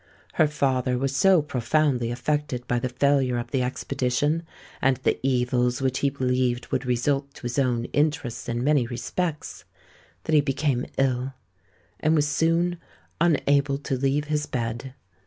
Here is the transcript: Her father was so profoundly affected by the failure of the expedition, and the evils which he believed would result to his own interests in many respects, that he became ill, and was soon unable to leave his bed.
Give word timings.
Her 0.33 0.47
father 0.47 0.97
was 0.97 1.15
so 1.15 1.43
profoundly 1.43 2.09
affected 2.09 2.65
by 2.67 2.79
the 2.79 2.89
failure 2.89 3.37
of 3.37 3.51
the 3.51 3.61
expedition, 3.61 4.41
and 4.81 4.97
the 4.97 5.19
evils 5.21 5.79
which 5.79 5.99
he 5.99 6.09
believed 6.09 6.65
would 6.71 6.87
result 6.87 7.31
to 7.35 7.43
his 7.43 7.59
own 7.59 7.85
interests 7.93 8.49
in 8.49 8.63
many 8.63 8.87
respects, 8.87 9.63
that 10.23 10.33
he 10.33 10.41
became 10.41 10.87
ill, 10.97 11.35
and 11.99 12.15
was 12.15 12.27
soon 12.27 12.79
unable 13.19 13.77
to 13.77 13.95
leave 13.95 14.25
his 14.25 14.47
bed. 14.47 14.95